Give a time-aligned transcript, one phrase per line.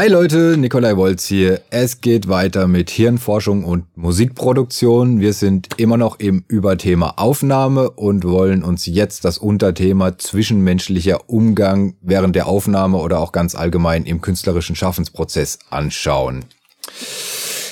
[0.00, 1.60] Hi Leute, Nikolai Wolz hier.
[1.68, 5.20] Es geht weiter mit Hirnforschung und Musikproduktion.
[5.20, 11.96] Wir sind immer noch im Überthema Aufnahme und wollen uns jetzt das Unterthema zwischenmenschlicher Umgang
[12.00, 16.46] während der Aufnahme oder auch ganz allgemein im künstlerischen Schaffensprozess anschauen.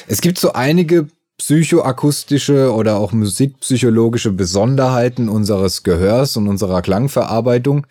[0.06, 1.08] Es gibt so einige
[1.38, 7.86] psychoakustische oder auch musikpsychologische Besonderheiten unseres Gehörs und unserer Klangverarbeitung,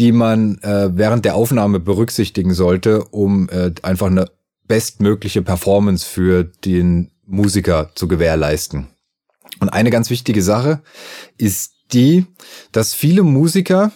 [0.00, 4.30] die man äh, während der Aufnahme berücksichtigen sollte, um äh, einfach eine
[4.66, 8.88] bestmögliche Performance für den Musiker zu gewährleisten.
[9.60, 10.80] Und eine ganz wichtige Sache
[11.36, 12.24] ist die,
[12.72, 13.92] dass viele Musiker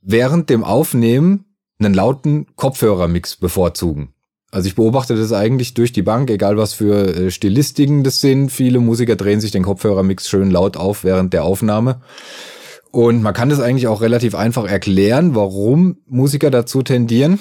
[0.00, 1.44] während dem Aufnehmen
[1.78, 4.14] einen lauten Kopfhörermix bevorzugen.
[4.50, 8.50] Also ich beobachte das eigentlich durch die Bank, egal was für äh, Stilistiken das sind.
[8.50, 12.00] Viele Musiker drehen sich den Kopfhörermix schön laut auf während der Aufnahme.
[12.90, 17.38] Und man kann das eigentlich auch relativ einfach erklären, warum Musiker dazu tendieren.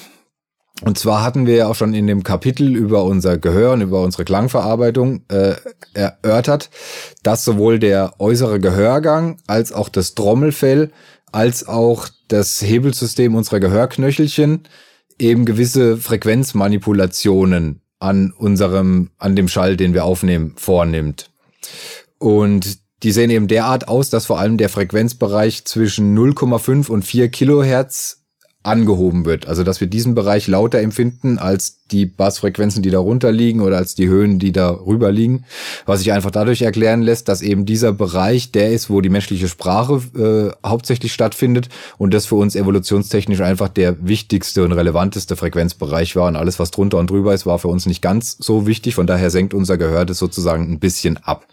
[0.82, 4.02] Und zwar hatten wir ja auch schon in dem Kapitel über unser Gehör und über
[4.02, 5.56] unsere Klangverarbeitung äh,
[5.94, 6.70] erörtert,
[7.24, 10.92] dass sowohl der äußere Gehörgang als auch das Trommelfell
[11.32, 14.64] als auch das Hebelsystem unserer Gehörknöchelchen
[15.18, 21.32] eben gewisse Frequenzmanipulationen an unserem, an dem Schall, den wir aufnehmen, vornimmt.
[22.18, 27.30] Und die sehen eben derart aus, dass vor allem der Frequenzbereich zwischen 0,5 und 4
[27.30, 28.20] Kilohertz
[28.62, 29.48] angehoben wird.
[29.48, 33.96] Also dass wir diesen Bereich lauter empfinden als die Bassfrequenzen, die darunter liegen oder als
[33.96, 35.46] die Höhen, die darüber liegen.
[35.86, 39.48] Was sich einfach dadurch erklären lässt, dass eben dieser Bereich der ist, wo die menschliche
[39.48, 46.18] Sprache äh, hauptsächlich stattfindet und das für uns evolutionstechnisch einfach der wichtigste und relevanteste Frequenzbereich
[46.18, 46.28] war.
[46.28, 48.94] Und alles, was drunter und drüber ist, war für uns nicht ganz so wichtig.
[48.96, 51.48] Von daher senkt unser Gehör das sozusagen ein bisschen ab.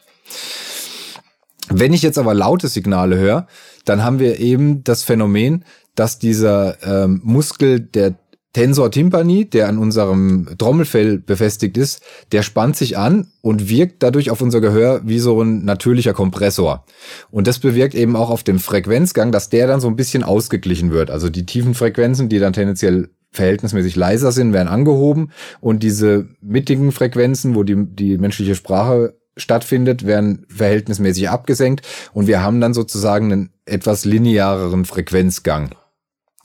[1.69, 3.47] Wenn ich jetzt aber laute Signale höre,
[3.85, 5.65] dann haben wir eben das Phänomen,
[5.95, 8.17] dass dieser ähm, Muskel der
[8.57, 12.01] Tensor tympani, der an unserem Trommelfell befestigt ist,
[12.33, 16.87] der spannt sich an und wirkt dadurch auf unser Gehör wie so ein natürlicher Kompressor.
[17.31, 20.91] Und das bewirkt eben auch auf dem Frequenzgang, dass der dann so ein bisschen ausgeglichen
[20.91, 21.11] wird.
[21.11, 26.93] Also die tiefen Frequenzen, die dann tendenziell verhältnismäßig leiser sind, werden angehoben und diese mittigen
[26.93, 33.33] Frequenzen, wo die, die menschliche Sprache stattfindet, werden verhältnismäßig abgesenkt und wir haben dann sozusagen
[33.33, 35.71] einen etwas lineareren Frequenzgang.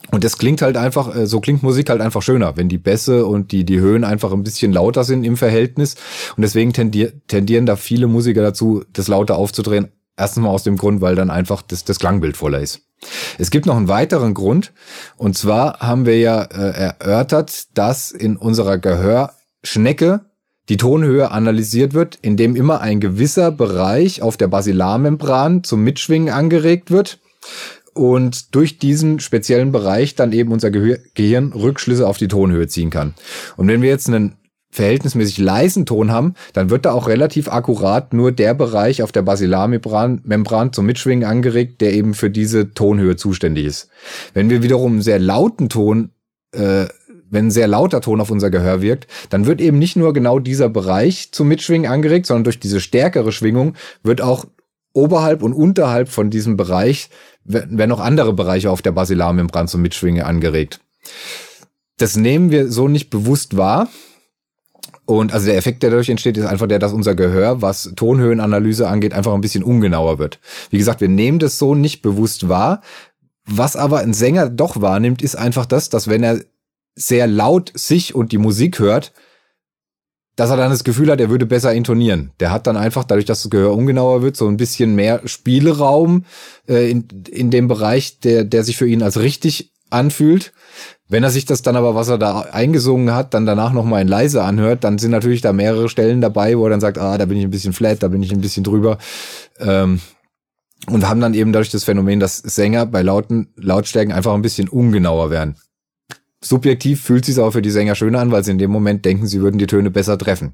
[0.09, 3.25] Und das klingt halt einfach, äh, so klingt Musik halt einfach schöner, wenn die Bässe
[3.25, 5.95] und die, die Höhen einfach ein bisschen lauter sind im Verhältnis.
[6.35, 9.89] Und deswegen tendier, tendieren da viele Musiker dazu, das lauter aufzudrehen.
[10.17, 12.81] Erstens mal aus dem Grund, weil dann einfach das, das Klangbild voller ist.
[13.37, 14.73] Es gibt noch einen weiteren Grund.
[15.17, 20.30] Und zwar haben wir ja äh, erörtert, dass in unserer Gehörschnecke
[20.71, 26.91] die Tonhöhe analysiert wird, indem immer ein gewisser Bereich auf der Basilarmembran zum Mitschwingen angeregt
[26.91, 27.19] wird
[27.93, 32.89] und durch diesen speziellen Bereich dann eben unser Gehir Gehirn Rückschlüsse auf die Tonhöhe ziehen
[32.89, 33.15] kann.
[33.57, 34.37] Und wenn wir jetzt einen
[34.69, 39.23] verhältnismäßig leisen Ton haben, dann wird da auch relativ akkurat nur der Bereich auf der
[39.23, 43.89] Basilarmembran Membran zum Mitschwingen angeregt, der eben für diese Tonhöhe zuständig ist.
[44.33, 46.11] Wenn wir wiederum einen sehr lauten Ton,
[46.53, 46.85] äh,
[47.31, 50.37] wenn ein sehr lauter Ton auf unser Gehör wirkt, dann wird eben nicht nur genau
[50.37, 54.45] dieser Bereich zum Mitschwingen angeregt, sondern durch diese stärkere Schwingung wird auch
[54.93, 57.09] oberhalb und unterhalb von diesem Bereich
[57.43, 60.81] werden noch andere Bereiche auf der Basilarmembran zum Mitschwingen angeregt.
[61.97, 63.89] Das nehmen wir so nicht bewusst wahr.
[65.05, 68.87] Und also der Effekt, der dadurch entsteht, ist einfach der, dass unser Gehör, was Tonhöhenanalyse
[68.87, 70.39] angeht, einfach ein bisschen ungenauer wird.
[70.69, 72.81] Wie gesagt, wir nehmen das so nicht bewusst wahr.
[73.45, 76.39] Was aber ein Sänger doch wahrnimmt, ist einfach das, dass wenn er
[76.95, 79.13] sehr laut sich und die Musik hört,
[80.35, 82.31] dass er dann das Gefühl hat, er würde besser intonieren.
[82.39, 86.25] Der hat dann einfach, dadurch, dass das Gehör ungenauer wird, so ein bisschen mehr Spielraum
[86.67, 90.53] äh, in, in dem Bereich, der, der sich für ihn als richtig anfühlt.
[91.09, 94.07] Wenn er sich das dann aber, was er da eingesungen hat, dann danach nochmal in
[94.07, 97.25] leise anhört, dann sind natürlich da mehrere Stellen dabei, wo er dann sagt, ah, da
[97.25, 98.97] bin ich ein bisschen flat, da bin ich ein bisschen drüber.
[99.59, 99.99] Ähm,
[100.87, 104.69] und haben dann eben dadurch das Phänomen, dass Sänger bei lauten Lautstärken einfach ein bisschen
[104.69, 105.57] ungenauer werden
[106.43, 109.27] subjektiv fühlt sich auch für die Sänger schöner an, weil sie in dem Moment denken,
[109.27, 110.53] sie würden die Töne besser treffen.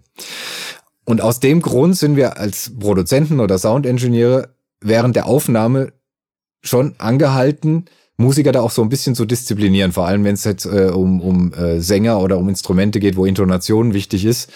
[1.06, 4.50] Und aus dem Grund sind wir als Produzenten oder Soundingenieure
[4.82, 5.94] während der Aufnahme
[6.62, 7.86] schon angehalten,
[8.18, 11.22] Musiker da auch so ein bisschen zu disziplinieren, vor allem wenn es jetzt äh, um,
[11.22, 14.52] um äh, Sänger oder um Instrumente geht, wo Intonation wichtig ist,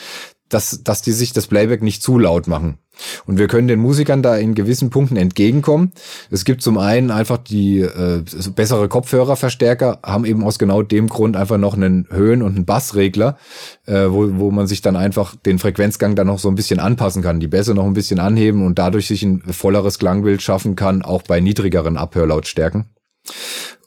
[0.53, 2.77] dass, dass die sich das Playback nicht zu laut machen.
[3.25, 5.91] Und wir können den Musikern da in gewissen Punkten entgegenkommen.
[6.29, 8.23] Es gibt zum einen einfach die äh,
[8.55, 13.37] bessere Kopfhörerverstärker, haben eben aus genau dem Grund einfach noch einen Höhen- und einen Bassregler,
[13.85, 17.23] äh, wo, wo man sich dann einfach den Frequenzgang dann noch so ein bisschen anpassen
[17.23, 21.01] kann, die Bässe noch ein bisschen anheben und dadurch sich ein volleres Klangbild schaffen kann,
[21.01, 22.85] auch bei niedrigeren Abhörlautstärken.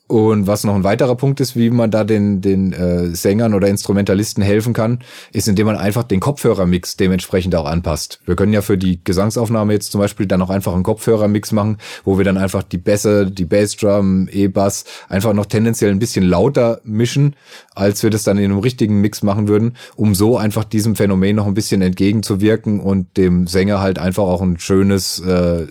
[0.07, 3.67] Und was noch ein weiterer Punkt ist, wie man da den, den äh, Sängern oder
[3.67, 4.99] Instrumentalisten helfen kann,
[5.33, 8.19] ist, indem man einfach den Kopfhörermix dementsprechend auch anpasst.
[8.25, 11.77] Wir können ja für die Gesangsaufnahme jetzt zum Beispiel dann auch einfach einen Kopfhörermix machen,
[12.03, 16.81] wo wir dann einfach die Bässe, die Bassdrum, E-Bass einfach noch tendenziell ein bisschen lauter
[16.83, 17.35] mischen,
[17.73, 21.35] als wir das dann in einem richtigen Mix machen würden, um so einfach diesem Phänomen
[21.35, 25.65] noch ein bisschen entgegenzuwirken und dem Sänger halt einfach auch ein schönes äh,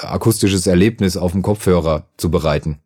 [0.00, 2.78] akustisches Erlebnis auf dem Kopfhörer zu bereiten.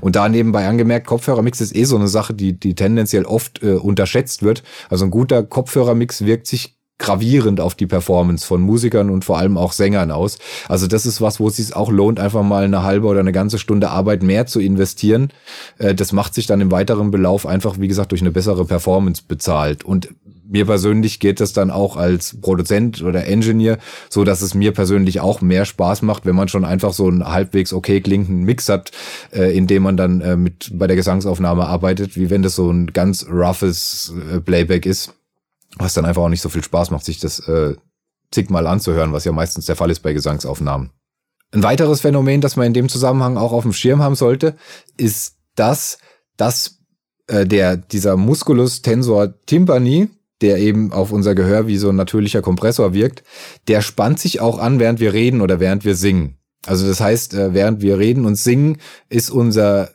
[0.00, 3.72] Und da nebenbei angemerkt, Kopfhörermix ist eh so eine Sache, die, die tendenziell oft äh,
[3.72, 4.62] unterschätzt wird.
[4.88, 9.58] Also ein guter Kopfhörermix wirkt sich gravierend auf die Performance von Musikern und vor allem
[9.58, 10.38] auch Sängern aus.
[10.68, 13.32] Also das ist was, wo es sich auch lohnt, einfach mal eine halbe oder eine
[13.32, 15.30] ganze Stunde Arbeit mehr zu investieren.
[15.78, 19.22] Äh, das macht sich dann im weiteren Belauf einfach, wie gesagt, durch eine bessere Performance
[19.26, 19.84] bezahlt.
[19.84, 20.14] Und
[20.54, 23.78] mir persönlich geht das dann auch als Produzent oder Engineer
[24.08, 27.26] so, dass es mir persönlich auch mehr Spaß macht, wenn man schon einfach so einen
[27.26, 28.92] halbwegs okay klingenden Mix hat,
[29.32, 32.70] äh, in dem man dann äh, mit bei der Gesangsaufnahme arbeitet, wie wenn das so
[32.70, 35.12] ein ganz roughes äh, Playback ist,
[35.76, 37.74] was dann einfach auch nicht so viel Spaß macht, sich das äh,
[38.30, 40.90] zigmal anzuhören, was ja meistens der Fall ist bei Gesangsaufnahmen.
[41.50, 44.56] Ein weiteres Phänomen, das man in dem Zusammenhang auch auf dem Schirm haben sollte,
[44.96, 45.98] ist das,
[46.36, 46.78] dass
[47.26, 50.10] äh, der dieser Musculus tensor tympani,
[50.42, 53.22] der eben auf unser Gehör wie so ein natürlicher Kompressor wirkt,
[53.68, 56.38] der spannt sich auch an, während wir reden oder während wir singen.
[56.66, 58.78] Also das heißt, äh, während wir reden und singen,
[59.08, 59.90] ist unser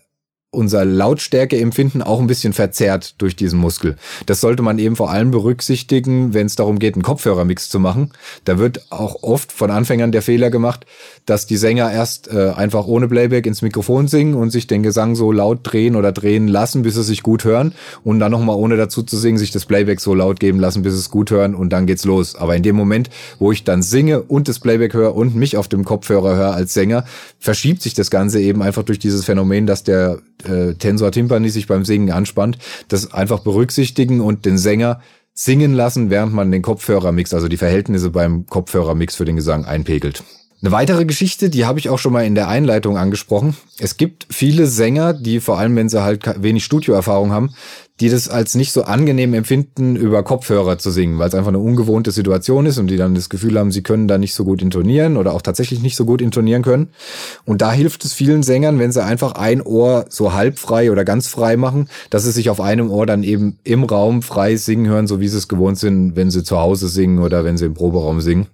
[0.51, 3.97] unser Lautstärkeempfinden auch ein bisschen verzerrt durch diesen Muskel.
[4.25, 8.11] Das sollte man eben vor allem berücksichtigen, wenn es darum geht, einen Kopfhörermix zu machen.
[8.45, 10.87] Da wird auch oft von Anfängern der Fehler gemacht,
[11.27, 15.13] dass die Sänger erst äh, einfach ohne Playback ins Mikrofon singen und sich den Gesang
[15.13, 18.75] so laut drehen oder drehen lassen, bis sie sich gut hören und dann nochmal ohne
[18.75, 21.53] dazu zu singen, sich das Playback so laut geben lassen, bis sie es gut hören
[21.53, 22.35] und dann geht's los.
[22.35, 25.67] Aber in dem Moment, wo ich dann singe und das Playback höre und mich auf
[25.67, 27.05] dem Kopfhörer höre als Sänger,
[27.37, 31.67] verschiebt sich das Ganze eben einfach durch dieses Phänomen, dass der äh, Tensor Timpani sich
[31.67, 32.57] beim Singen anspannt,
[32.87, 35.01] das einfach berücksichtigen und den Sänger
[35.33, 40.23] singen lassen, während man den Kopfhörermix, also die Verhältnisse beim Kopfhörermix für den Gesang einpegelt.
[40.61, 43.55] Eine weitere Geschichte, die habe ich auch schon mal in der Einleitung angesprochen.
[43.77, 47.51] Es gibt viele Sänger, die vor allem, wenn sie halt wenig Studioerfahrung haben,
[47.99, 51.59] die das als nicht so angenehm empfinden, über Kopfhörer zu singen, weil es einfach eine
[51.59, 54.61] ungewohnte Situation ist und die dann das Gefühl haben, sie können da nicht so gut
[54.61, 56.89] intonieren oder auch tatsächlich nicht so gut intonieren können.
[57.45, 61.03] Und da hilft es vielen Sängern, wenn sie einfach ein Ohr so halb frei oder
[61.03, 64.87] ganz frei machen, dass sie sich auf einem Ohr dann eben im Raum frei singen
[64.87, 67.65] hören, so wie sie es gewohnt sind, wenn sie zu Hause singen oder wenn sie
[67.65, 68.47] im Proberaum singen.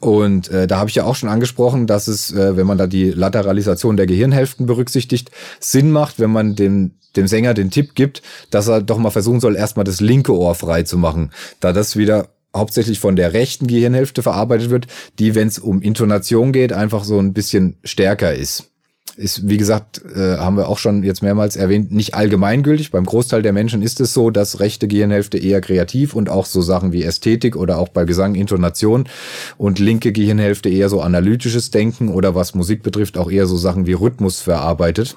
[0.00, 2.86] Und äh, da habe ich ja auch schon angesprochen, dass es, äh, wenn man da
[2.86, 8.22] die Lateralisation der Gehirnhälften berücksichtigt, Sinn macht, wenn man dem, dem Sänger den Tipp gibt,
[8.50, 11.96] dass er doch mal versuchen soll, erstmal das linke Ohr frei zu machen, da das
[11.96, 14.86] wieder hauptsächlich von der rechten Gehirnhälfte verarbeitet wird,
[15.18, 18.70] die, wenn es um Intonation geht, einfach so ein bisschen stärker ist
[19.16, 22.90] ist, wie gesagt, äh, haben wir auch schon jetzt mehrmals erwähnt, nicht allgemeingültig.
[22.90, 26.60] Beim Großteil der Menschen ist es so, dass rechte Gehirnhälfte eher kreativ und auch so
[26.62, 29.08] Sachen wie Ästhetik oder auch bei Gesang, Intonation
[29.56, 33.86] und linke Gehirnhälfte eher so analytisches Denken oder was Musik betrifft auch eher so Sachen
[33.86, 35.16] wie Rhythmus verarbeitet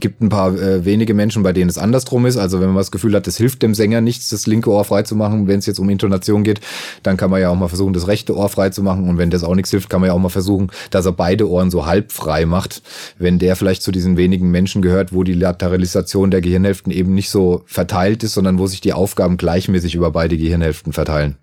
[0.00, 2.36] gibt ein paar äh, wenige Menschen, bei denen es andersrum ist.
[2.36, 5.02] Also wenn man das Gefühl hat, es hilft dem Sänger nichts, das linke Ohr frei
[5.02, 6.60] zu machen, wenn es jetzt um Intonation geht,
[7.02, 9.08] dann kann man ja auch mal versuchen, das rechte Ohr frei zu machen.
[9.08, 11.48] Und wenn das auch nichts hilft, kann man ja auch mal versuchen, dass er beide
[11.48, 12.82] Ohren so halb frei macht.
[13.18, 17.30] Wenn der vielleicht zu diesen wenigen Menschen gehört, wo die Lateralisation der Gehirnhälften eben nicht
[17.30, 21.36] so verteilt ist, sondern wo sich die Aufgaben gleichmäßig über beide Gehirnhälften verteilen.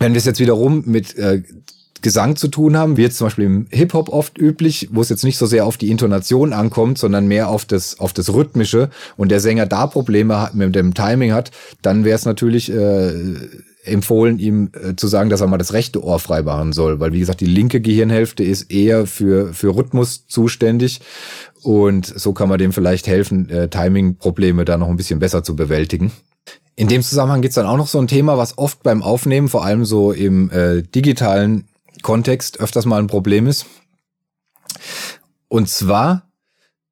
[0.00, 1.42] Wenn wir es jetzt wiederum mit äh,
[2.04, 5.24] Gesang zu tun haben, wie jetzt zum Beispiel im Hip-Hop oft üblich, wo es jetzt
[5.24, 8.90] nicht so sehr auf die Intonation ankommt, sondern mehr auf das, auf das Rhythmische.
[9.16, 13.10] Und der Sänger da Probleme hat, mit dem Timing hat, dann wäre es natürlich äh,
[13.84, 17.14] empfohlen, ihm äh, zu sagen, dass er mal das rechte Ohr frei machen soll, weil
[17.14, 21.00] wie gesagt, die linke Gehirnhälfte ist eher für, für Rhythmus zuständig.
[21.62, 25.56] Und so kann man dem vielleicht helfen, äh, Timing-Probleme da noch ein bisschen besser zu
[25.56, 26.12] bewältigen.
[26.76, 29.64] In dem Zusammenhang gibt's dann auch noch so ein Thema, was oft beim Aufnehmen, vor
[29.64, 31.64] allem so im äh, digitalen
[32.04, 33.66] Kontext öfters mal ein Problem ist.
[35.48, 36.28] Und zwar,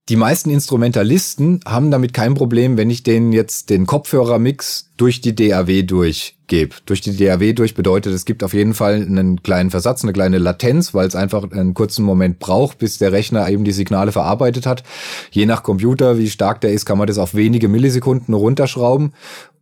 [0.09, 5.35] die meisten Instrumentalisten haben damit kein Problem, wenn ich denen jetzt den Kopfhörermix durch die
[5.35, 6.75] DAW durchgebe.
[6.87, 10.38] Durch die DAW durch bedeutet, es gibt auf jeden Fall einen kleinen Versatz, eine kleine
[10.38, 14.66] Latenz, weil es einfach einen kurzen Moment braucht, bis der Rechner eben die Signale verarbeitet
[14.66, 14.83] hat.
[15.31, 19.12] Je nach Computer, wie stark der ist, kann man das auf wenige Millisekunden runterschrauben.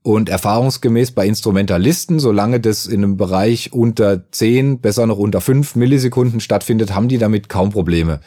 [0.02, 5.76] Und erfahrungsgemäß bei Instrumentalisten, solange das in einem Bereich unter 10, besser noch unter 5
[5.76, 8.20] Millisekunden stattfindet, haben die damit kaum Probleme.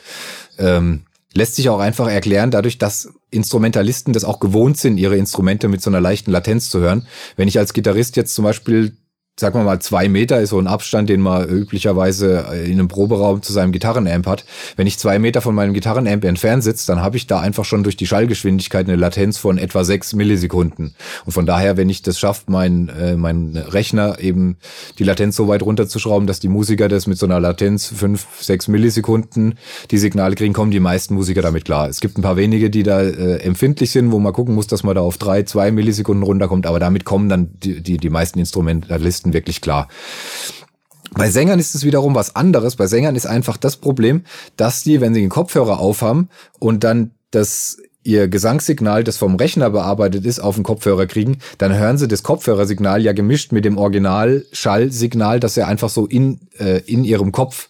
[0.60, 5.68] Ähm, lässt sich auch einfach erklären, dadurch, dass Instrumentalisten das auch gewohnt sind, ihre Instrumente
[5.68, 7.08] mit so einer leichten Latenz zu hören.
[7.36, 8.96] Wenn ich als Gitarrist jetzt zum Beispiel
[9.40, 13.42] sagen wir mal, zwei Meter ist so ein Abstand, den man üblicherweise in einem Proberaum
[13.42, 14.46] zu seinem Gitarrenamp hat.
[14.76, 17.82] Wenn ich zwei Meter von meinem Gitarrenamp entfernt sitze, dann habe ich da einfach schon
[17.82, 20.94] durch die Schallgeschwindigkeit eine Latenz von etwa sechs Millisekunden.
[21.26, 24.58] Und von daher, wenn ich das schafft, mein, äh, mein Rechner eben
[25.00, 28.68] die Latenz so weit runterzuschrauben, dass die Musiker das mit so einer Latenz fünf, sechs
[28.68, 29.56] Millisekunden
[29.90, 31.90] die Signale kriegen, kommen die meisten Musiker damit klar.
[31.90, 34.84] Es gibt ein paar wenige, die da äh, empfindlich sind, wo man gucken muss, dass
[34.84, 38.38] man da auf drei, zwei Millisekunden runterkommt, aber damit kommen dann die, die, die meisten
[38.38, 39.88] Instrumentalisten Gitarristen wirklich klar.
[41.16, 42.76] Bei Sängern ist es wiederum was anderes.
[42.76, 44.24] Bei Sängern ist einfach das Problem,
[44.58, 49.70] dass die, wenn sie den Kopfhörer aufhaben und dann das ihr Gesangssignal, das vom Rechner
[49.70, 53.78] bearbeitet ist, auf den Kopfhörer kriegen, dann hören sie das Kopfhörersignal ja gemischt mit dem
[53.78, 57.70] Original-Schallsignal, das sie einfach so in, äh, in ihrem Kopf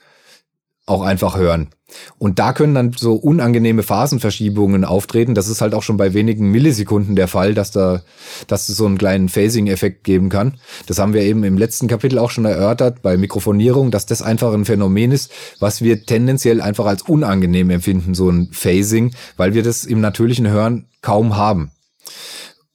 [0.86, 1.70] auch einfach hören.
[2.18, 5.36] Und da können dann so unangenehme Phasenverschiebungen auftreten.
[5.36, 8.02] Das ist halt auch schon bei wenigen Millisekunden der Fall, dass da,
[8.48, 10.58] dass es so einen kleinen Phasing-Effekt geben kann.
[10.88, 14.54] Das haben wir eben im letzten Kapitel auch schon erörtert bei Mikrofonierung, dass das einfach
[14.54, 19.63] ein Phänomen ist, was wir tendenziell einfach als unangenehm empfinden, so ein Phasing, weil wir
[19.63, 21.72] das im natürlichen Hören kaum haben.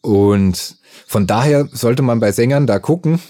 [0.00, 3.20] Und von daher sollte man bei Sängern da gucken,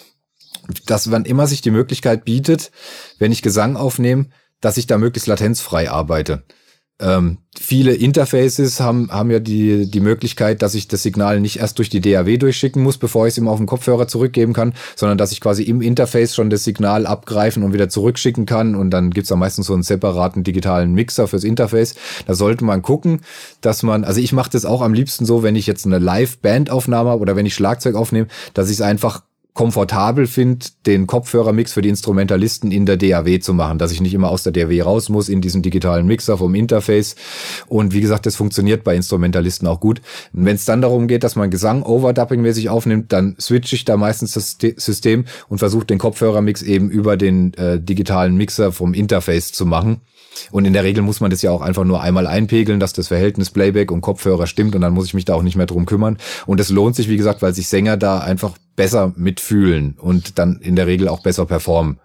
[0.87, 2.71] dass wann immer sich die Möglichkeit bietet,
[3.19, 4.27] wenn ich Gesang aufnehme,
[4.61, 6.45] dass ich da möglichst latenzfrei arbeite.
[7.01, 11.79] Ähm, viele Interfaces haben, haben ja die, die Möglichkeit, dass ich das Signal nicht erst
[11.79, 15.17] durch die DAW durchschicken muss, bevor ich es ihm auf den Kopfhörer zurückgeben kann, sondern
[15.17, 18.75] dass ich quasi im Interface schon das Signal abgreifen und wieder zurückschicken kann.
[18.75, 21.95] Und dann gibt's da meistens so einen separaten digitalen Mixer fürs Interface.
[22.27, 23.21] Da sollte man gucken,
[23.61, 27.11] dass man, also ich mache das auch am liebsten so, wenn ich jetzt eine Live-Band-Aufnahme
[27.11, 29.23] habe oder wenn ich Schlagzeug aufnehme, dass ich es einfach
[29.59, 34.15] komfortabel finde, den Kopfhörermix für die Instrumentalisten in der DAW zu machen, dass ich nicht
[34.15, 37.17] immer aus der DAW raus muss in diesen digitalen Mixer vom Interface.
[37.67, 40.01] Und wie gesagt, das funktioniert bei Instrumentalisten auch gut.
[40.33, 44.31] Wenn es dann darum geht, dass man Gesang overdubbing-mäßig aufnimmt, dann switche ich da meistens
[44.31, 49.67] das System und versuche den Kopfhörermix eben über den äh, digitalen Mixer vom Interface zu
[49.67, 50.03] machen.
[50.51, 53.09] Und in der Regel muss man das ja auch einfach nur einmal einpegeln, dass das
[53.09, 55.87] Verhältnis Playback und Kopfhörer stimmt und dann muss ich mich da auch nicht mehr drum
[55.87, 56.19] kümmern.
[56.47, 60.61] Und es lohnt sich, wie gesagt, weil sich Sänger da einfach besser mitfühlen und dann
[60.61, 61.99] in der Regel auch besser performen.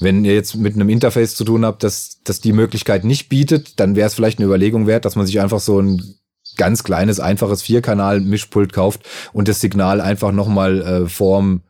[0.00, 3.78] Wenn ihr jetzt mit einem Interface zu tun habt, das, das die Möglichkeit nicht bietet,
[3.78, 6.02] dann wäre es vielleicht eine Überlegung wert, dass man sich einfach so ein
[6.56, 11.62] ganz kleines, einfaches Vierkanal-Mischpult kauft und das Signal einfach nochmal äh, vorm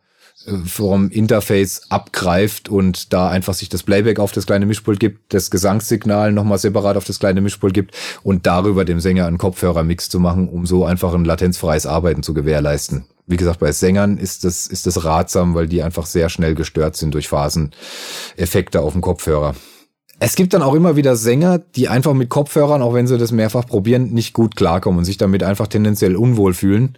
[0.65, 5.51] vom Interface abgreift und da einfach sich das Playback auf das kleine Mischpult gibt, das
[5.51, 10.21] Gesangssignal nochmal separat auf das kleine Mischpult gibt und darüber dem Sänger einen Kopfhörermix zu
[10.21, 13.05] machen, um so einfach ein latenzfreies Arbeiten zu gewährleisten.
[13.27, 16.97] Wie gesagt, bei Sängern ist das, ist das ratsam, weil die einfach sehr schnell gestört
[16.97, 19.55] sind durch Phaseneffekte auf dem Kopfhörer.
[20.21, 23.31] Es gibt dann auch immer wieder Sänger, die einfach mit Kopfhörern, auch wenn sie das
[23.31, 26.97] mehrfach probieren, nicht gut klarkommen und sich damit einfach tendenziell unwohl fühlen.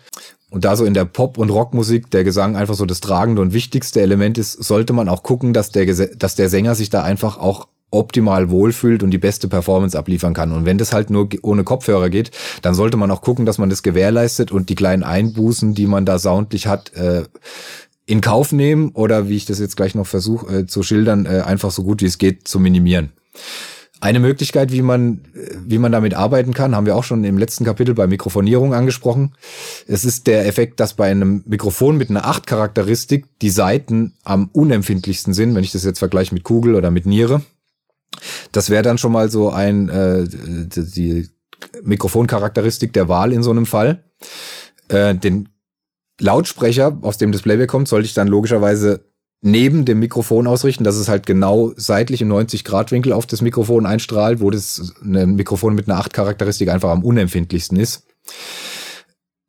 [0.50, 3.52] Und da so in der Pop- und Rockmusik der Gesang einfach so das tragende und
[3.52, 7.38] wichtigste Element ist, sollte man auch gucken, dass der, dass der Sänger sich da einfach
[7.38, 10.52] auch optimal wohlfühlt und die beste Performance abliefern kann.
[10.52, 12.30] Und wenn das halt nur ohne Kopfhörer geht,
[12.62, 16.04] dann sollte man auch gucken, dass man das gewährleistet und die kleinen Einbußen, die man
[16.04, 17.24] da soundlich hat, äh,
[18.06, 21.42] in Kauf nehmen oder wie ich das jetzt gleich noch versuche äh, zu schildern, äh,
[21.44, 23.12] einfach so gut wie es geht zu minimieren.
[24.02, 25.20] Eine Möglichkeit, wie man,
[25.66, 29.34] wie man damit arbeiten kann, haben wir auch schon im letzten Kapitel bei Mikrofonierung angesprochen.
[29.86, 35.34] Es ist der Effekt, dass bei einem Mikrofon mit einer 8-Charakteristik die Seiten am unempfindlichsten
[35.34, 37.42] sind, wenn ich das jetzt vergleiche mit Kugel oder mit Niere.
[38.52, 41.28] Das wäre dann schon mal so ein äh, die
[41.82, 44.04] Mikrofoncharakteristik der Wahl in so einem Fall.
[44.88, 45.50] Äh, den
[46.18, 49.09] Lautsprecher, aus dem das Playback kommt, sollte ich dann logischerweise
[49.42, 54.40] neben dem Mikrofon ausrichten, dass es halt genau seitlich im 90-Grad-Winkel auf das Mikrofon einstrahlt,
[54.40, 58.04] wo das ein Mikrofon mit einer 8-Charakteristik einfach am unempfindlichsten ist.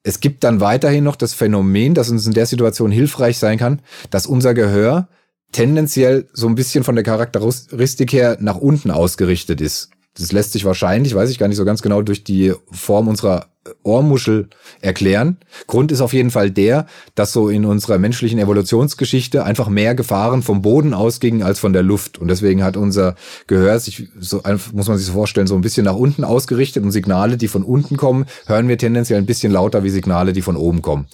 [0.04, 3.82] Es gibt dann weiterhin noch das Phänomen, das uns in der Situation hilfreich sein kann,
[4.10, 5.10] dass unser Gehör
[5.52, 9.90] tendenziell so ein bisschen von der Charakteristik her nach unten ausgerichtet ist.
[10.18, 13.48] Das lässt sich wahrscheinlich, weiß ich gar nicht so ganz genau, durch die Form unserer
[13.84, 14.50] Ohrmuschel
[14.82, 15.38] erklären.
[15.68, 20.42] Grund ist auf jeden Fall der, dass so in unserer menschlichen Evolutionsgeschichte einfach mehr Gefahren
[20.42, 22.18] vom Boden ausgingen als von der Luft.
[22.18, 23.16] Und deswegen hat unser
[23.48, 24.42] Gehör sich, so
[24.74, 27.64] muss man sich so vorstellen, so ein bisschen nach unten ausgerichtet und Signale, die von
[27.64, 31.08] unten kommen, hören wir tendenziell ein bisschen lauter wie Signale, die von oben kommen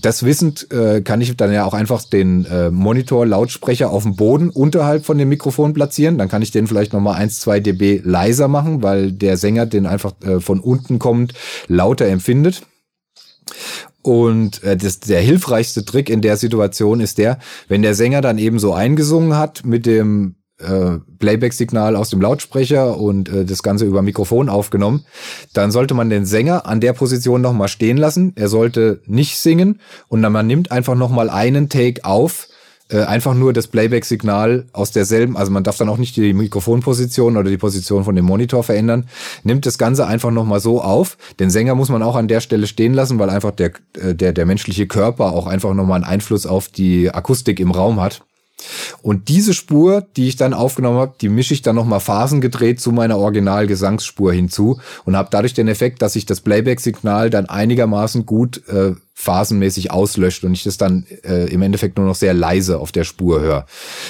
[0.00, 4.50] das wissend äh, kann ich dann ja auch einfach den äh, Monitor-Lautsprecher auf dem Boden
[4.50, 6.18] unterhalb von dem Mikrofon platzieren.
[6.18, 9.86] Dann kann ich den vielleicht nochmal 1, 2 dB leiser machen, weil der Sänger den
[9.86, 11.34] einfach äh, von unten kommend
[11.68, 12.62] lauter empfindet.
[14.02, 17.38] Und äh, das, der hilfreichste Trick in der Situation ist der,
[17.68, 22.98] wenn der Sänger dann eben so eingesungen hat mit dem äh, Playback-Signal aus dem Lautsprecher
[22.98, 25.04] und äh, das Ganze über Mikrofon aufgenommen,
[25.52, 28.32] dann sollte man den Sänger an der Position nochmal stehen lassen.
[28.36, 32.48] Er sollte nicht singen und dann man nimmt einfach nochmal einen Take auf
[32.90, 37.36] äh, einfach nur das Playback-Signal aus derselben, also man darf dann auch nicht die Mikrofonposition
[37.36, 39.08] oder die Position von dem Monitor verändern,
[39.42, 41.18] nimmt das Ganze einfach nochmal so auf.
[41.38, 44.32] Den Sänger muss man auch an der Stelle stehen lassen, weil einfach der, äh, der,
[44.32, 48.22] der menschliche Körper auch einfach nochmal einen Einfluss auf die Akustik im Raum hat.
[49.02, 52.92] Und diese Spur, die ich dann aufgenommen habe, die mische ich dann nochmal phasengedreht zu
[52.92, 58.66] meiner Originalgesangsspur hinzu und habe dadurch den Effekt, dass ich das Playback-Signal dann einigermaßen gut
[58.68, 62.92] äh, phasenmäßig auslöscht und ich das dann äh, im Endeffekt nur noch sehr leise auf
[62.92, 63.66] der Spur höre.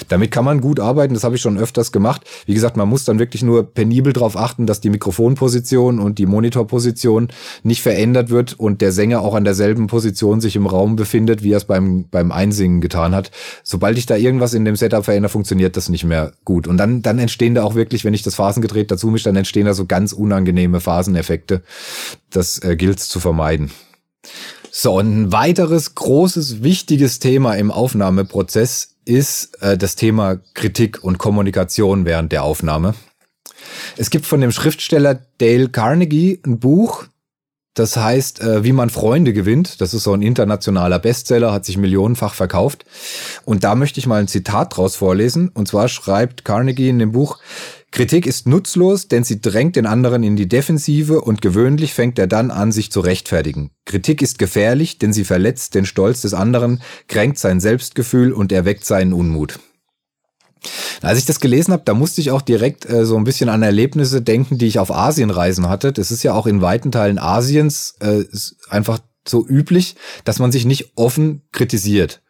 [0.07, 2.21] Damit kann man gut arbeiten, das habe ich schon öfters gemacht.
[2.45, 6.27] Wie gesagt, man muss dann wirklich nur penibel darauf achten, dass die Mikrofonposition und die
[6.27, 7.29] Monitorposition
[7.63, 11.53] nicht verändert wird und der Sänger auch an derselben Position sich im Raum befindet, wie
[11.53, 13.31] er es beim, beim Einsingen getan hat.
[13.63, 16.67] Sobald ich da irgendwas in dem Setup verändere, funktioniert das nicht mehr gut.
[16.67, 19.65] Und dann, dann entstehen da auch wirklich, wenn ich das phasengedreht dazu mische, dann entstehen
[19.65, 21.63] da so ganz unangenehme Phaseneffekte.
[22.29, 23.71] Das äh, gilt zu vermeiden.
[24.81, 31.17] So, und ein weiteres großes, wichtiges Thema im Aufnahmeprozess ist äh, das Thema Kritik und
[31.17, 32.95] Kommunikation während der Aufnahme.
[33.97, 37.07] Es gibt von dem Schriftsteller Dale Carnegie ein Buch,
[37.73, 39.79] das heißt, äh, wie man Freunde gewinnt.
[39.81, 42.85] Das ist so ein internationaler Bestseller, hat sich millionenfach verkauft.
[43.45, 45.49] Und da möchte ich mal ein Zitat draus vorlesen.
[45.49, 47.39] Und zwar schreibt Carnegie in dem Buch,
[47.91, 52.27] Kritik ist nutzlos, denn sie drängt den anderen in die Defensive und gewöhnlich fängt er
[52.27, 53.71] dann an, sich zu rechtfertigen.
[53.85, 58.85] Kritik ist gefährlich, denn sie verletzt den Stolz des anderen, kränkt sein Selbstgefühl und erweckt
[58.85, 59.59] seinen Unmut.
[61.01, 63.63] Als ich das gelesen habe, da musste ich auch direkt äh, so ein bisschen an
[63.63, 65.93] Erlebnisse denken, die ich auf Asienreisen hatte.
[65.93, 68.25] Das ist ja auch in weiten Teilen Asiens äh,
[68.69, 72.21] einfach so üblich, dass man sich nicht offen kritisiert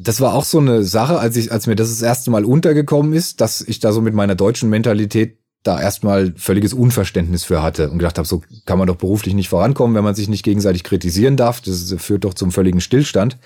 [0.00, 3.12] das war auch so eine Sache, als ich, als mir das das erste Mal untergekommen
[3.12, 7.90] ist, dass ich da so mit meiner deutschen Mentalität da erstmal völliges Unverständnis für hatte
[7.90, 10.84] und gedacht habe, so kann man doch beruflich nicht vorankommen, wenn man sich nicht gegenseitig
[10.84, 11.60] kritisieren darf.
[11.60, 13.38] Das führt doch zum völligen Stillstand.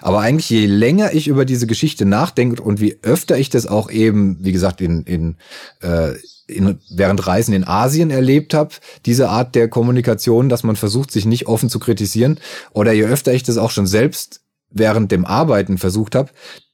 [0.00, 3.90] Aber eigentlich je länger ich über diese Geschichte nachdenke und wie öfter ich das auch
[3.90, 5.36] eben, wie gesagt, in, in,
[5.82, 6.14] äh,
[6.46, 8.74] in während Reisen in Asien erlebt habe,
[9.06, 12.40] diese Art der Kommunikation, dass man versucht, sich nicht offen zu kritisieren,
[12.72, 16.30] oder je öfter ich das auch schon selbst während dem Arbeiten versucht habe,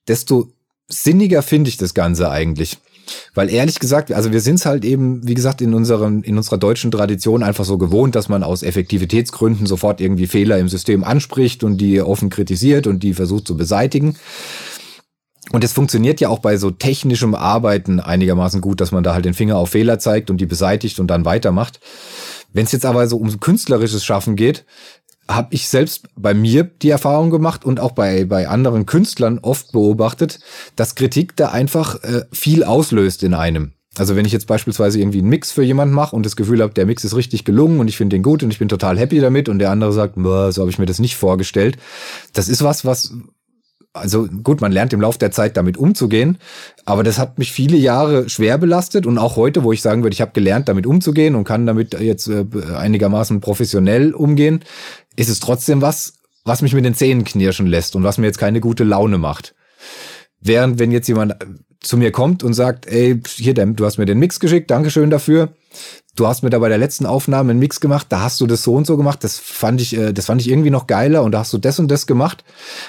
[0.09, 0.53] desto
[0.89, 2.79] sinniger finde ich das Ganze eigentlich.
[3.35, 6.59] Weil ehrlich gesagt, also wir sind es halt eben, wie gesagt, in unserem, in unserer
[6.59, 11.65] deutschen Tradition einfach so gewohnt, dass man aus Effektivitätsgründen sofort irgendwie Fehler im System anspricht
[11.65, 14.17] und die offen kritisiert und die versucht zu beseitigen.
[15.53, 19.25] Und es funktioniert ja auch bei so technischem Arbeiten einigermaßen gut, dass man da halt
[19.25, 21.81] den Finger auf Fehler zeigt und die beseitigt und dann weitermacht.
[22.53, 24.65] Wenn es jetzt aber so um künstlerisches Schaffen geht,
[25.29, 29.73] habe ich selbst bei mir die Erfahrung gemacht und auch bei, bei anderen Künstlern oft
[29.73, 30.41] beobachtet,
[30.77, 33.73] dass Kritik da einfach äh, viel auslöst in einem.
[33.99, 36.75] Also wenn ich jetzt beispielsweise irgendwie einen Mix für jemanden mache und das Gefühl habe,
[36.75, 39.21] der Mix ist richtig gelungen und ich finde den gut und ich bin total happy
[39.21, 41.79] damit und der andere sagt, so habe ich mir das nicht vorgestellt.
[42.35, 43.15] Das ist was, was,
[43.95, 46.39] also gut, man lernt im Laufe der Zeit damit umzugehen,
[46.85, 50.15] aber das hat mich viele Jahre schwer belastet und auch heute, wo ich sagen würde,
[50.15, 52.45] ich habe gelernt, damit umzugehen und kann damit jetzt äh,
[52.77, 54.61] einigermaßen professionell umgehen,
[55.17, 58.39] ist es trotzdem was, was mich mit den Zähnen knirschen lässt und was mir jetzt
[58.39, 59.55] keine gute Laune macht.
[60.41, 61.35] Während wenn jetzt jemand
[61.81, 65.51] zu mir kommt und sagt, ey, hier, du hast mir den Mix geschickt, Dankeschön dafür.
[66.17, 68.63] Du hast mir da bei der letzten Aufnahme einen Mix gemacht, da hast du das
[68.63, 71.33] so und so gemacht, das fand ich, äh, das fand ich irgendwie noch geiler und
[71.33, 72.43] da hast du das und das gemacht.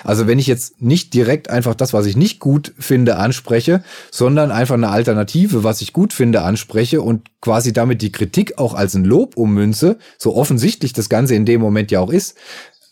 [0.06, 4.50] Also wenn ich jetzt nicht direkt einfach das, was ich nicht gut finde, anspreche, sondern
[4.50, 8.96] einfach eine Alternative, was ich gut finde, anspreche und quasi damit die Kritik auch als
[8.96, 12.36] ein Lob ummünze, so offensichtlich das Ganze in dem Moment ja auch ist,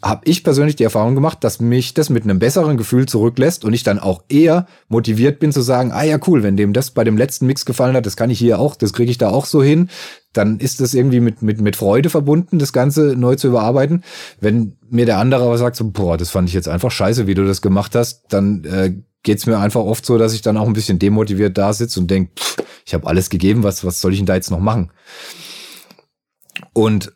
[0.03, 3.73] habe ich persönlich die Erfahrung gemacht, dass mich das mit einem besseren Gefühl zurücklässt und
[3.73, 7.03] ich dann auch eher motiviert bin zu sagen, ah ja, cool, wenn dem das bei
[7.03, 9.45] dem letzten Mix gefallen hat, das kann ich hier auch, das kriege ich da auch
[9.45, 9.89] so hin,
[10.34, 14.03] dann ist das irgendwie mit, mit, mit Freude verbunden, das Ganze neu zu überarbeiten.
[14.39, 17.34] Wenn mir der andere aber sagt, so, boah, das fand ich jetzt einfach scheiße, wie
[17.34, 20.67] du das gemacht hast, dann äh, geht's mir einfach oft so, dass ich dann auch
[20.67, 22.29] ein bisschen demotiviert da sitze und denk,
[22.86, 24.91] ich habe alles gegeben, was, was soll ich denn da jetzt noch machen?
[26.73, 27.14] Und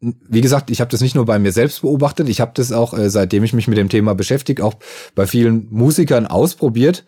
[0.00, 2.96] wie gesagt, ich habe das nicht nur bei mir selbst beobachtet, ich habe das auch,
[2.96, 4.74] äh, seitdem ich mich mit dem Thema beschäftige, auch
[5.16, 7.04] bei vielen Musikern ausprobiert.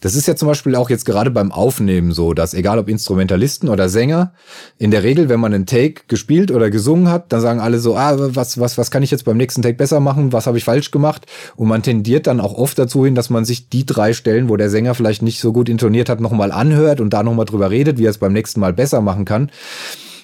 [0.00, 3.68] Das ist ja zum Beispiel auch jetzt gerade beim Aufnehmen so, dass egal ob Instrumentalisten
[3.68, 4.32] oder Sänger,
[4.76, 7.96] in der Regel, wenn man einen Take gespielt oder gesungen hat, dann sagen alle so,
[7.96, 10.64] ah, was, was, was kann ich jetzt beim nächsten Take besser machen, was habe ich
[10.64, 11.26] falsch gemacht?
[11.54, 14.56] Und man tendiert dann auch oft dazu hin, dass man sich die drei Stellen, wo
[14.56, 17.98] der Sänger vielleicht nicht so gut intoniert hat, nochmal anhört und da nochmal drüber redet,
[17.98, 19.52] wie er es beim nächsten Mal besser machen kann.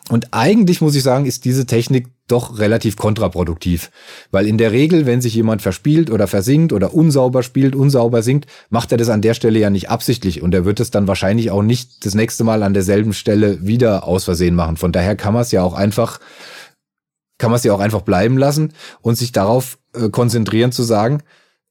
[0.08, 3.90] Und eigentlich muss ich sagen, ist diese Technik doch relativ kontraproduktiv.
[4.30, 8.46] Weil in der Regel, wenn sich jemand verspielt oder versingt oder unsauber spielt, unsauber singt,
[8.70, 10.42] macht er das an der Stelle ja nicht absichtlich.
[10.42, 14.06] Und er wird es dann wahrscheinlich auch nicht das nächste Mal an derselben Stelle wieder
[14.06, 14.76] aus Versehen machen.
[14.76, 16.20] Von daher kann man es ja auch einfach,
[17.38, 21.22] kann man es ja auch einfach bleiben lassen und sich darauf äh, konzentrieren zu sagen,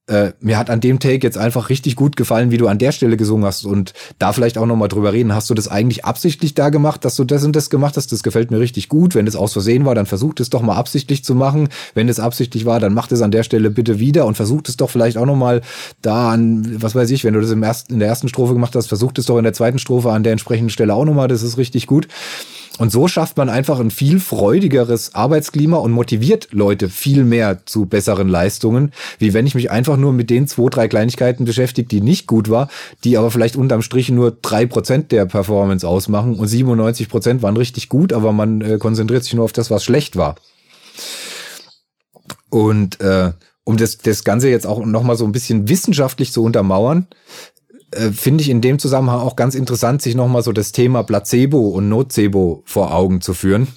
[0.07, 2.93] äh, mir hat an dem Take jetzt einfach richtig gut gefallen, wie du an der
[2.93, 5.33] Stelle gesungen hast und da vielleicht auch nochmal drüber reden.
[5.33, 8.11] Hast du das eigentlich absichtlich da gemacht, dass du das und das gemacht hast?
[8.13, 9.15] Das gefällt mir richtig gut.
[9.15, 11.67] Wenn es aus Versehen war, dann versucht es doch mal absichtlich zu machen.
[11.93, 14.77] Wenn es absichtlich war, dann macht es an der Stelle bitte wieder und versucht es
[14.77, 15.61] doch vielleicht auch nochmal
[16.01, 18.75] da an, was weiß ich, wenn du das im ersten, in der ersten Strophe gemacht
[18.75, 21.27] hast, versucht es doch in der zweiten Strophe an der entsprechenden Stelle auch nochmal.
[21.27, 22.07] Das ist richtig gut.
[22.77, 27.85] Und so schafft man einfach ein viel freudigeres Arbeitsklima und motiviert Leute viel mehr zu
[27.85, 32.01] besseren Leistungen, wie wenn ich mich einfach nur mit den zwei, drei Kleinigkeiten beschäftige, die
[32.01, 32.69] nicht gut war,
[33.03, 37.57] die aber vielleicht unterm Strich nur drei Prozent der Performance ausmachen und 97 Prozent waren
[37.57, 40.35] richtig gut, aber man äh, konzentriert sich nur auf das, was schlecht war.
[42.49, 43.31] Und äh,
[43.63, 47.07] um das, das Ganze jetzt auch nochmal so ein bisschen wissenschaftlich zu untermauern,
[47.91, 51.69] äh, finde ich in dem Zusammenhang auch ganz interessant, sich nochmal so das Thema Placebo
[51.69, 53.67] und Nocebo vor Augen zu führen.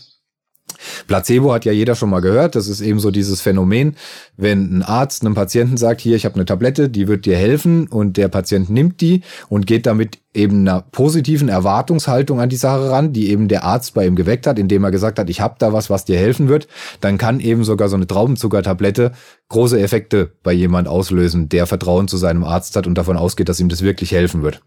[1.06, 2.54] Placebo hat ja jeder schon mal gehört.
[2.54, 3.96] Das ist eben so dieses Phänomen,
[4.36, 7.88] wenn ein Arzt einem Patienten sagt, hier, ich habe eine Tablette, die wird dir helfen
[7.88, 12.90] und der Patient nimmt die und geht damit eben einer positiven Erwartungshaltung an die Sache
[12.90, 15.56] ran, die eben der Arzt bei ihm geweckt hat, indem er gesagt hat, ich habe
[15.58, 16.68] da was, was dir helfen wird,
[17.00, 19.12] dann kann eben sogar so eine Traubenzuckertablette
[19.48, 23.60] große Effekte bei jemand auslösen, der Vertrauen zu seinem Arzt hat und davon ausgeht, dass
[23.60, 24.60] ihm das wirklich helfen wird.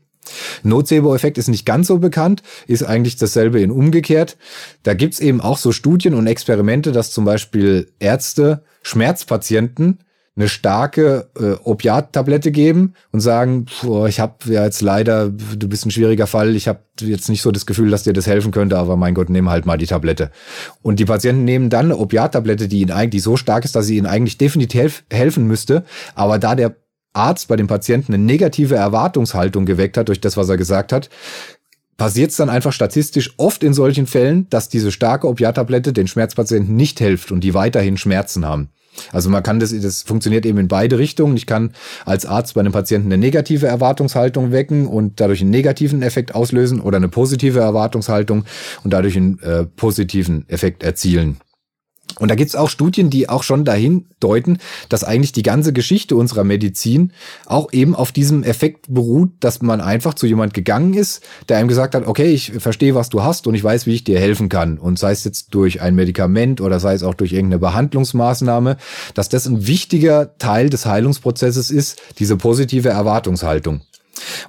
[0.64, 4.38] Nocebo-Effekt ist nicht ganz so bekannt, ist eigentlich dasselbe in umgekehrt.
[4.84, 10.00] Da gibt's eben auch so Studien und Experimente, dass zum Beispiel Ärzte Schmerzpatienten
[10.36, 13.68] eine starke äh, Opiattablette geben und sagen,
[14.08, 17.52] ich habe ja jetzt leider, du bist ein schwieriger Fall, ich habe jetzt nicht so
[17.52, 20.32] das Gefühl, dass dir das helfen könnte, aber mein Gott, nimm halt mal die Tablette.
[20.82, 23.98] Und die Patienten nehmen dann eine Opiattablette, die ihnen eigentlich so stark ist, dass sie
[23.98, 25.84] ihnen eigentlich definitiv helfen müsste,
[26.16, 26.76] aber da der
[27.14, 31.10] Arzt bei dem Patienten eine negative Erwartungshaltung geweckt hat durch das, was er gesagt hat,
[31.98, 36.76] passiert es dann einfach statistisch oft in solchen Fällen, dass diese starke Opiattablette den Schmerzpatienten
[36.76, 38.70] nicht hilft und die weiterhin Schmerzen haben.
[39.12, 41.36] Also man kann das, das funktioniert eben in beide Richtungen.
[41.36, 41.72] Ich kann
[42.06, 46.80] als Arzt bei einem Patienten eine negative Erwartungshaltung wecken und dadurch einen negativen Effekt auslösen
[46.80, 48.46] oder eine positive Erwartungshaltung
[48.84, 51.38] und dadurch einen äh, positiven Effekt erzielen.
[52.20, 56.16] Und da gibt's auch Studien, die auch schon dahin deuten, dass eigentlich die ganze Geschichte
[56.16, 57.12] unserer Medizin
[57.46, 61.68] auch eben auf diesem Effekt beruht, dass man einfach zu jemand gegangen ist, der einem
[61.68, 64.48] gesagt hat, okay, ich verstehe, was du hast und ich weiß, wie ich dir helfen
[64.48, 64.78] kann.
[64.78, 68.78] Und sei es jetzt durch ein Medikament oder sei es auch durch irgendeine Behandlungsmaßnahme,
[69.16, 73.82] dass das ein wichtiger Teil des Heilungsprozesses ist, diese positive Erwartungshaltung.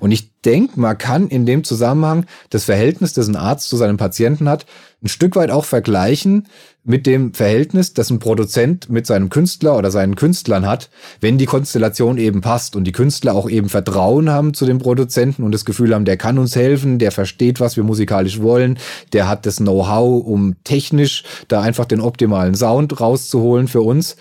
[0.00, 3.96] Und ich denke, man kann in dem Zusammenhang das Verhältnis, das ein Arzt zu seinem
[3.96, 4.66] Patienten hat,
[5.02, 6.48] ein Stück weit auch vergleichen
[6.82, 11.46] mit dem Verhältnis, das ein Produzent mit seinem Künstler oder seinen Künstlern hat, wenn die
[11.46, 15.64] Konstellation eben passt und die Künstler auch eben Vertrauen haben zu dem Produzenten und das
[15.64, 18.78] Gefühl haben, der kann uns helfen, der versteht, was wir musikalisch wollen,
[19.12, 24.16] der hat das Know-how, um technisch da einfach den optimalen Sound rauszuholen für uns.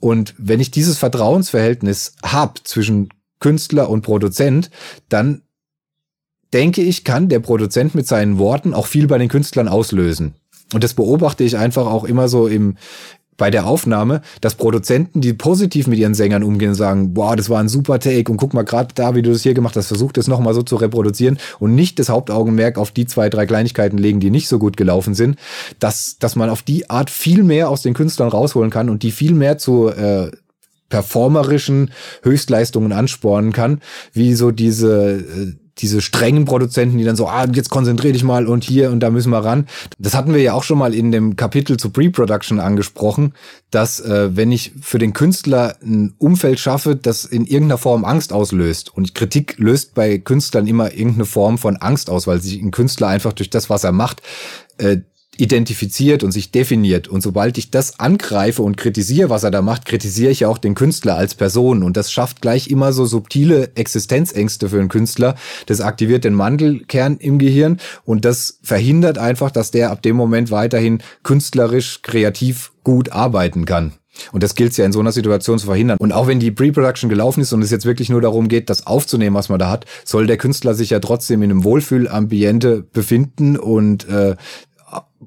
[0.00, 3.08] Und wenn ich dieses Vertrauensverhältnis hab zwischen
[3.40, 4.70] Künstler und Produzent,
[5.08, 5.42] dann
[6.52, 10.34] denke ich, kann der Produzent mit seinen Worten auch viel bei den Künstlern auslösen.
[10.72, 12.76] Und das beobachte ich einfach auch immer so im,
[13.36, 17.60] bei der Aufnahme, dass Produzenten, die positiv mit ihren Sängern umgehen, sagen, boah, das war
[17.60, 20.12] ein super Take und guck mal gerade da, wie du das hier gemacht hast, versuch
[20.12, 24.20] das nochmal so zu reproduzieren und nicht das Hauptaugenmerk auf die zwei, drei Kleinigkeiten legen,
[24.20, 25.38] die nicht so gut gelaufen sind,
[25.78, 29.10] dass, dass man auf die Art viel mehr aus den Künstlern rausholen kann und die
[29.10, 30.30] viel mehr zu äh,
[30.88, 31.90] performerischen
[32.22, 33.80] Höchstleistungen anspornen kann,
[34.12, 38.46] wie so diese äh, diese strengen Produzenten, die dann so, ah, jetzt konzentrier dich mal
[38.46, 39.66] und hier und da müssen wir ran.
[39.98, 43.34] Das hatten wir ja auch schon mal in dem Kapitel zu Pre-Production angesprochen,
[43.70, 48.32] dass äh, wenn ich für den Künstler ein Umfeld schaffe, das in irgendeiner Form Angst
[48.32, 52.70] auslöst und Kritik löst bei Künstlern immer irgendeine Form von Angst aus, weil sich ein
[52.70, 54.22] Künstler einfach durch das, was er macht,
[54.78, 54.98] äh,
[55.38, 57.08] identifiziert und sich definiert.
[57.08, 60.74] Und sobald ich das angreife und kritisiere, was er da macht, kritisiere ich auch den
[60.74, 61.82] Künstler als Person.
[61.82, 65.36] Und das schafft gleich immer so subtile Existenzängste für einen Künstler.
[65.66, 70.50] Das aktiviert den Mandelkern im Gehirn und das verhindert einfach, dass der ab dem Moment
[70.50, 73.92] weiterhin künstlerisch, kreativ gut arbeiten kann.
[74.32, 75.98] Und das gilt ja in so einer Situation zu verhindern.
[75.98, 78.86] Und auch wenn die Pre-Production gelaufen ist und es jetzt wirklich nur darum geht, das
[78.86, 83.56] aufzunehmen, was man da hat, soll der Künstler sich ja trotzdem in einem Wohlfühlambiente befinden
[83.56, 84.36] und äh,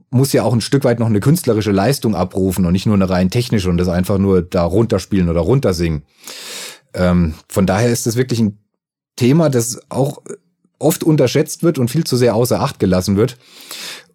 [0.09, 3.09] muss ja auch ein Stück weit noch eine künstlerische Leistung abrufen und nicht nur eine
[3.09, 6.03] rein technische und das einfach nur da runterspielen oder runtersingen.
[6.93, 8.59] Ähm, von daher ist das wirklich ein
[9.15, 10.21] Thema, das auch
[10.79, 13.37] oft unterschätzt wird und viel zu sehr außer Acht gelassen wird.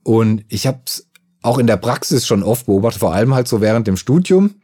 [0.02, 1.06] Und ich habe es
[1.42, 4.54] auch in der Praxis schon oft beobachtet, vor allem halt so während dem Studium,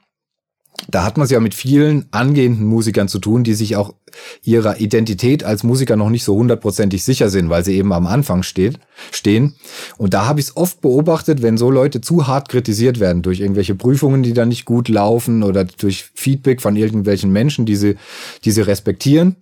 [0.88, 3.95] da hat man es ja mit vielen angehenden Musikern zu tun, die sich auch
[4.43, 8.43] ihrer Identität als Musiker noch nicht so hundertprozentig sicher sind, weil sie eben am Anfang
[8.43, 8.79] steht,
[9.12, 9.55] stehen.
[9.99, 13.40] Und da habe ich es oft beobachtet, wenn so Leute zu hart kritisiert werden durch
[13.40, 17.97] irgendwelche Prüfungen, die dann nicht gut laufen oder durch Feedback von irgendwelchen Menschen, die sie,
[18.45, 19.37] die sie respektieren,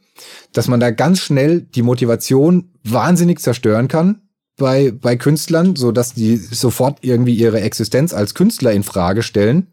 [0.53, 4.23] dass man da ganz schnell die Motivation wahnsinnig zerstören kann
[4.57, 9.69] bei, bei Künstlern, so dass die sofort irgendwie ihre Existenz als Künstler in Frage stellen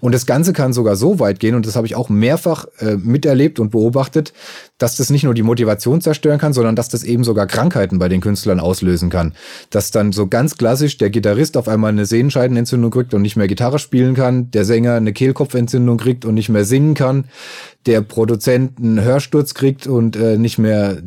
[0.00, 2.96] und das Ganze kann sogar so weit gehen, und das habe ich auch mehrfach äh,
[2.96, 4.32] miterlebt und beobachtet,
[4.78, 8.08] dass das nicht nur die Motivation zerstören kann, sondern dass das eben sogar Krankheiten bei
[8.08, 9.34] den Künstlern auslösen kann.
[9.70, 13.48] Dass dann so ganz klassisch der Gitarrist auf einmal eine Sehenscheidenentzündung kriegt und nicht mehr
[13.48, 17.24] Gitarre spielen kann, der Sänger eine Kehlkopfentzündung kriegt und nicht mehr singen kann,
[17.86, 20.98] der Produzent einen Hörsturz kriegt und äh, nicht mehr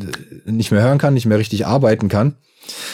[0.46, 2.36] nicht mehr hören kann, nicht mehr richtig arbeiten kann.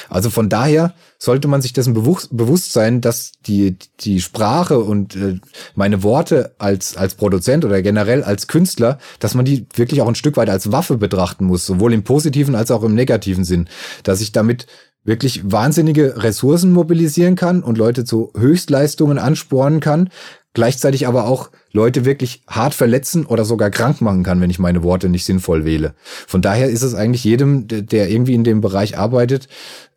[0.10, 5.40] Also von daher sollte man sich dessen bewusst sein, dass die, die Sprache und äh,
[5.76, 10.16] meine Worte als, als Produzent oder generell als Künstler, dass man die wirklich auch ein
[10.16, 13.70] Stück weit als Waffe betrachten muss, sowohl im positiven als auch im negativen Sinn,
[14.04, 14.68] dass ich damit
[15.04, 20.10] wirklich wahnsinnige Ressourcen mobilisieren kann und Leute zu Höchstleistungen anspornen kann,
[20.54, 24.84] gleichzeitig aber auch Leute wirklich hart verletzen oder sogar krank machen kann, wenn ich meine
[24.84, 25.94] Worte nicht sinnvoll wähle.
[26.28, 29.48] Von daher ist es eigentlich jedem, der irgendwie in dem Bereich arbeitet,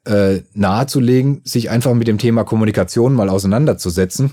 [0.05, 4.33] äh, nahezulegen, sich einfach mit dem Thema Kommunikation mal auseinanderzusetzen.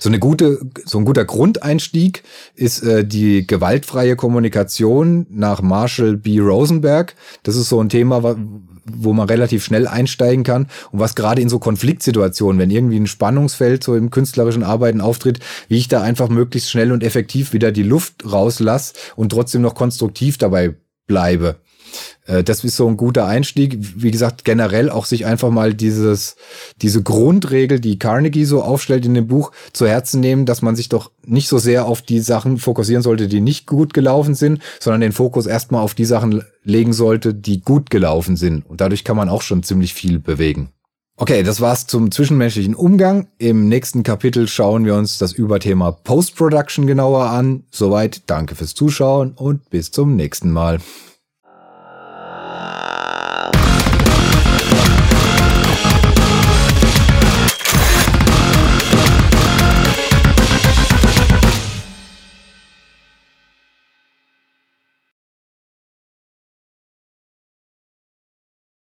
[0.00, 6.40] So eine gute, so ein guter Grundeinstieg ist äh, die gewaltfreie Kommunikation nach Marshall B.
[6.40, 7.14] Rosenberg.
[7.42, 8.36] Das ist so ein Thema,
[8.84, 13.06] wo man relativ schnell einsteigen kann und was gerade in so Konfliktsituationen, wenn irgendwie ein
[13.06, 17.72] Spannungsfeld so im künstlerischen Arbeiten auftritt, wie ich da einfach möglichst schnell und effektiv wieder
[17.72, 20.74] die Luft rauslasse und trotzdem noch konstruktiv dabei
[21.06, 21.56] bleibe.
[22.26, 23.78] Äh, das ist so ein guter Einstieg.
[23.96, 26.36] Wie gesagt, generell auch sich einfach mal dieses,
[26.82, 30.88] diese Grundregel, die Carnegie so aufstellt in dem Buch, zu Herzen nehmen, dass man sich
[30.88, 35.00] doch nicht so sehr auf die Sachen fokussieren sollte, die nicht gut gelaufen sind, sondern
[35.00, 38.64] den Fokus erstmal auf die Sachen legen sollte, die gut gelaufen sind.
[38.66, 40.70] Und dadurch kann man auch schon ziemlich viel bewegen.
[41.22, 43.28] Okay, das war's zum zwischenmenschlichen Umgang.
[43.36, 47.64] Im nächsten Kapitel schauen wir uns das Überthema Post-Production genauer an.
[47.70, 50.78] Soweit danke fürs Zuschauen und bis zum nächsten Mal.